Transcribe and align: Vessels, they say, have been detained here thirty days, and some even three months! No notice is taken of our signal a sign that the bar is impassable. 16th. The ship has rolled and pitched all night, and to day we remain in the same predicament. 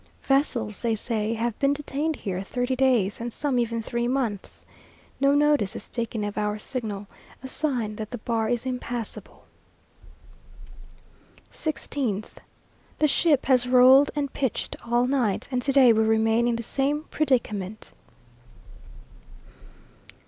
Vessels, 0.23 0.81
they 0.81 0.95
say, 0.95 1.35
have 1.35 1.59
been 1.59 1.73
detained 1.73 2.15
here 2.15 2.41
thirty 2.41 2.75
days, 2.75 3.21
and 3.21 3.31
some 3.31 3.59
even 3.59 3.83
three 3.83 4.07
months! 4.07 4.65
No 5.19 5.35
notice 5.35 5.75
is 5.75 5.89
taken 5.89 6.23
of 6.23 6.39
our 6.39 6.57
signal 6.57 7.05
a 7.43 7.47
sign 7.47 7.97
that 7.97 8.09
the 8.09 8.17
bar 8.17 8.49
is 8.49 8.65
impassable. 8.65 9.43
16th. 11.51 12.29
The 12.97 13.07
ship 13.07 13.45
has 13.45 13.67
rolled 13.67 14.09
and 14.15 14.33
pitched 14.33 14.75
all 14.83 15.05
night, 15.05 15.47
and 15.51 15.61
to 15.61 15.71
day 15.71 15.93
we 15.93 16.01
remain 16.03 16.47
in 16.47 16.55
the 16.55 16.63
same 16.63 17.03
predicament. 17.11 17.91